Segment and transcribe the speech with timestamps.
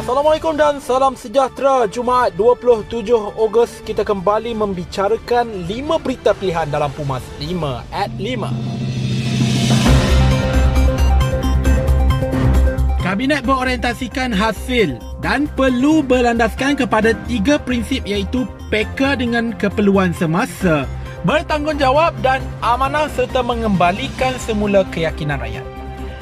[0.00, 1.84] Assalamualaikum dan salam sejahtera.
[1.92, 8.48] Jumaat 27 Ogos kita kembali membicarakan 5 berita pilihan dalam Pumas 5 at 5.
[13.04, 20.88] Kabinet berorientasikan hasil dan perlu berlandaskan kepada tiga prinsip iaitu peka dengan keperluan semasa,
[21.28, 25.79] bertanggungjawab dan amanah serta mengembalikan semula keyakinan rakyat.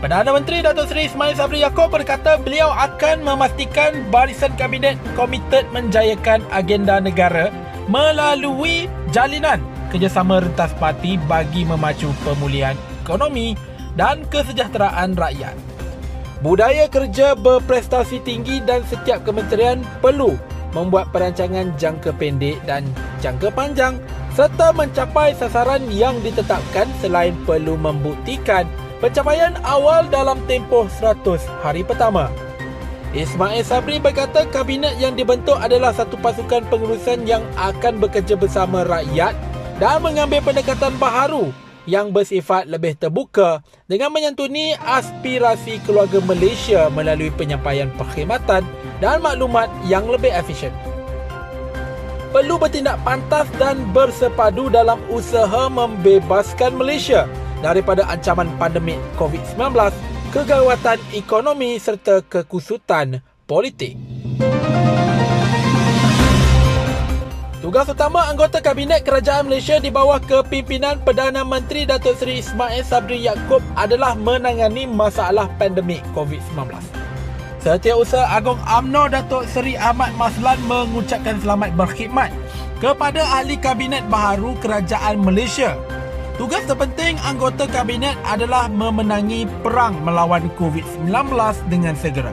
[0.00, 6.40] Perdana Menteri Datuk Seri Ismail Sabri Yaakob berkata beliau akan memastikan barisan kabinet komited menjayakan
[6.56, 7.52] agenda negara
[7.84, 9.60] melalui jalinan
[9.92, 12.72] kerjasama rentas parti bagi memacu pemulihan
[13.04, 13.52] ekonomi
[13.92, 15.52] dan kesejahteraan rakyat.
[16.40, 20.32] Budaya kerja berprestasi tinggi dan setiap kementerian perlu
[20.72, 22.88] membuat perancangan jangka pendek dan
[23.20, 24.00] jangka panjang
[24.32, 28.64] serta mencapai sasaran yang ditetapkan selain perlu membuktikan
[29.00, 32.28] pencapaian awal dalam tempoh 100 hari pertama.
[33.10, 39.34] Ismail Sabri berkata kabinet yang dibentuk adalah satu pasukan pengurusan yang akan bekerja bersama rakyat
[39.82, 41.50] dan mengambil pendekatan baharu
[41.90, 48.62] yang bersifat lebih terbuka dengan menyantuni aspirasi keluarga Malaysia melalui penyampaian perkhidmatan
[49.02, 50.70] dan maklumat yang lebih efisien.
[52.30, 57.26] Perlu bertindak pantas dan bersepadu dalam usaha membebaskan Malaysia
[57.60, 59.92] daripada ancaman pandemik COVID-19,
[60.32, 63.96] kegawatan ekonomi serta kekusutan politik.
[67.60, 73.20] Tugas utama anggota Kabinet Kerajaan Malaysia di bawah kepimpinan Perdana Menteri Datuk Seri Ismail Sabri
[73.22, 76.72] Yaakob adalah menangani masalah pandemik COVID-19.
[77.60, 82.32] Setiausaha Agong AMNO Datuk Seri Ahmad Maslan mengucapkan selamat berkhidmat
[82.80, 85.76] kepada ahli Kabinet Baharu Kerajaan Malaysia
[86.40, 91.12] Tugas terpenting anggota kabinet adalah memenangi perang melawan COVID-19
[91.68, 92.32] dengan segera.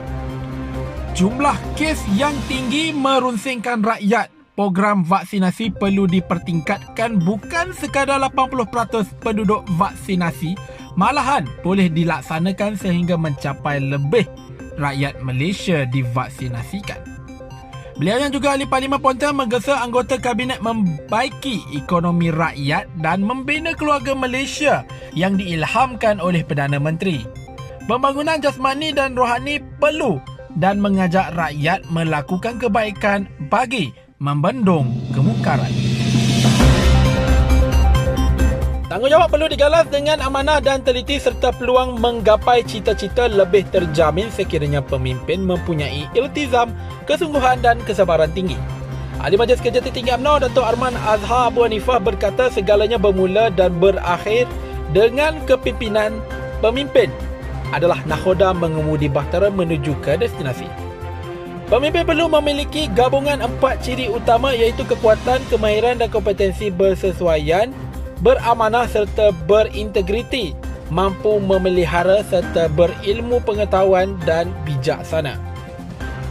[1.12, 4.32] Jumlah kes yang tinggi merunsingkan rakyat.
[4.56, 10.56] Program vaksinasi perlu dipertingkatkan bukan sekadar 80% penduduk vaksinasi,
[10.96, 14.24] malahan boleh dilaksanakan sehingga mencapai lebih
[14.80, 17.07] rakyat Malaysia divaksinasikan.
[17.98, 24.14] Beliau yang juga ahli Parlimen Pontian menggesa anggota kabinet membaiki ekonomi rakyat dan membina keluarga
[24.14, 24.86] Malaysia
[25.18, 27.26] yang diilhamkan oleh Perdana Menteri.
[27.90, 30.22] Pembangunan jasmani dan rohani perlu
[30.54, 33.90] dan mengajak rakyat melakukan kebaikan bagi
[34.22, 35.87] membendung kemungkaran.
[38.98, 45.38] Tanggungjawab perlu digalas dengan amanah dan teliti serta peluang menggapai cita-cita lebih terjamin sekiranya pemimpin
[45.38, 46.74] mempunyai iltizam,
[47.06, 48.58] kesungguhan dan kesabaran tinggi.
[49.22, 54.50] Ahli Majlis Kerja Tertinggi UMNO Datuk Arman Azhar Abu Hanifah berkata segalanya bermula dan berakhir
[54.90, 56.18] dengan kepimpinan
[56.58, 57.06] pemimpin
[57.70, 60.66] adalah nakhoda mengemudi bahtera menuju ke destinasi.
[61.70, 67.70] Pemimpin perlu memiliki gabungan empat ciri utama iaitu kekuatan, kemahiran dan kompetensi bersesuaian
[68.20, 70.54] beramanah serta berintegriti,
[70.90, 75.38] mampu memelihara serta berilmu pengetahuan dan bijaksana.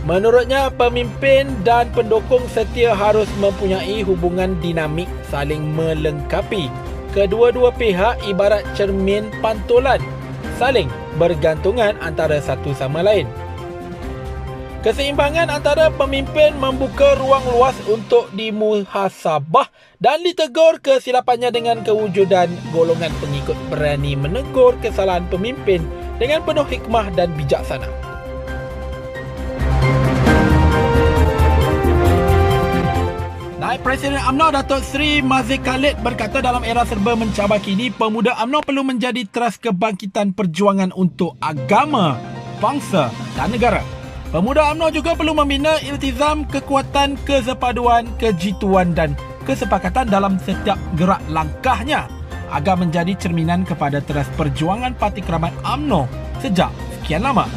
[0.07, 6.71] Menurutnya, pemimpin dan pendukung setia harus mempunyai hubungan dinamik saling melengkapi.
[7.11, 9.99] Kedua-dua pihak ibarat cermin pantulan,
[10.55, 10.87] saling
[11.19, 13.27] bergantungan antara satu sama lain.
[14.87, 19.67] Keseimbangan antara pemimpin membuka ruang luas untuk dimuhasabah
[19.99, 25.83] dan ditegur kesilapannya dengan kewujudan golongan pengikut berani menegur kesalahan pemimpin
[26.23, 27.83] dengan penuh hikmah dan bijaksana.
[33.59, 38.63] Naib Presiden UMNO Datuk Seri Mazik Khalid berkata dalam era serba mencabar kini, pemuda UMNO
[38.63, 42.15] perlu menjadi teras kebangkitan perjuangan untuk agama,
[42.63, 43.96] bangsa dan negara.
[44.27, 49.15] Pemuda UMNO juga perlu membina iltizam, kekuatan, kesepaduan, kejituan dan
[49.47, 52.11] kesepakatan dalam setiap gerak langkahnya
[52.51, 56.11] agar menjadi cerminan kepada teras perjuangan Parti Keramat UMNO
[56.43, 56.67] sejak
[56.99, 57.47] sekian lama.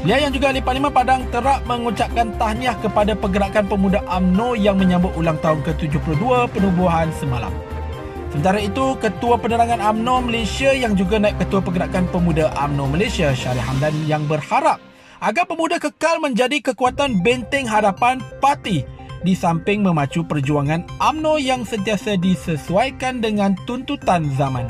[0.00, 5.12] Beliau yang juga ahli Parlimen Padang terap mengucapkan tahniah kepada pergerakan pemuda UMNO yang menyambut
[5.20, 7.52] ulang tahun ke-72 penubuhan semalam.
[8.32, 13.60] Sementara itu, Ketua Penerangan UMNO Malaysia yang juga naik Ketua Pergerakan Pemuda UMNO Malaysia, Syarif
[13.68, 14.80] Hamdan yang berharap
[15.20, 18.82] agar pemuda kekal menjadi kekuatan benteng hadapan parti
[19.20, 24.64] di samping memacu perjuangan AMNO yang sentiasa disesuaikan dengan tuntutan zaman.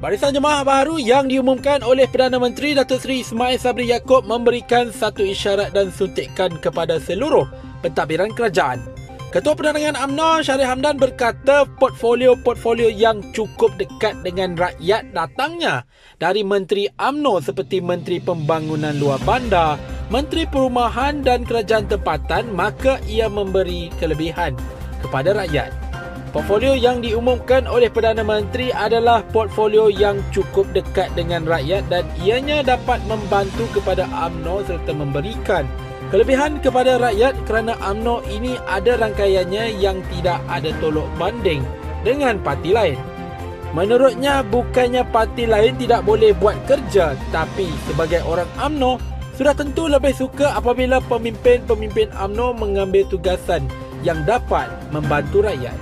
[0.00, 5.20] Barisan Jemaah Baharu yang diumumkan oleh Perdana Menteri Datuk Seri Ismail Sabri Yaakob memberikan satu
[5.20, 7.44] isyarat dan suntikan kepada seluruh
[7.84, 8.80] pentadbiran kerajaan.
[9.30, 15.86] Ketua Penerangan UMNO Syarif Hamdan berkata portfolio-portfolio yang cukup dekat dengan rakyat datangnya
[16.18, 19.78] dari Menteri UMNO seperti Menteri Pembangunan Luar Bandar,
[20.10, 24.58] Menteri Perumahan dan Kerajaan Tempatan maka ia memberi kelebihan
[24.98, 25.70] kepada rakyat.
[26.34, 32.66] Portfolio yang diumumkan oleh Perdana Menteri adalah portfolio yang cukup dekat dengan rakyat dan ianya
[32.66, 35.70] dapat membantu kepada UMNO serta memberikan
[36.10, 41.62] Kelebihan kepada rakyat kerana AMNO ini ada rangkaiannya yang tidak ada tolok banding
[42.02, 42.98] dengan parti lain.
[43.70, 48.98] Menurutnya bukannya parti lain tidak boleh buat kerja tapi sebagai orang AMNO
[49.38, 53.70] sudah tentu lebih suka apabila pemimpin-pemimpin AMNO mengambil tugasan
[54.02, 55.78] yang dapat membantu rakyat.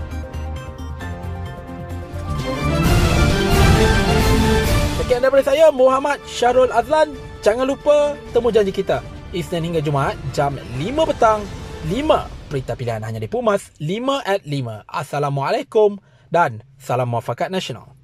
[5.01, 7.17] Sekian daripada saya Muhammad Syarul Azlan.
[7.41, 10.81] Jangan lupa temu janji kita Isnin hingga Jumaat jam 5
[11.13, 11.45] petang
[11.85, 16.01] 5 berita pilihan hanya di Pumas 5 at 5 Assalamualaikum
[16.33, 17.98] dan salam muafakat nasional